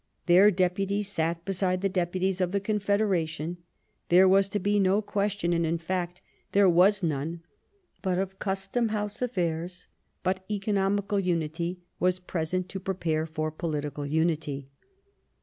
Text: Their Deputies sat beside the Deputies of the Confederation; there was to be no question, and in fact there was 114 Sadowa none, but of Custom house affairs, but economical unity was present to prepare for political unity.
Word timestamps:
Their 0.25 0.49
Deputies 0.49 1.11
sat 1.11 1.45
beside 1.45 1.81
the 1.81 1.87
Deputies 1.87 2.41
of 2.41 2.51
the 2.51 2.59
Confederation; 2.59 3.57
there 4.09 4.27
was 4.27 4.49
to 4.49 4.57
be 4.57 4.79
no 4.79 4.99
question, 4.99 5.53
and 5.53 5.63
in 5.63 5.77
fact 5.77 6.21
there 6.53 6.67
was 6.67 7.03
114 7.03 7.03
Sadowa 7.03 7.09
none, 7.09 7.43
but 8.01 8.17
of 8.19 8.39
Custom 8.39 8.87
house 8.89 9.21
affairs, 9.21 9.85
but 10.23 10.43
economical 10.49 11.19
unity 11.19 11.81
was 11.99 12.17
present 12.17 12.67
to 12.69 12.79
prepare 12.79 13.27
for 13.27 13.51
political 13.51 14.03
unity. 14.07 14.69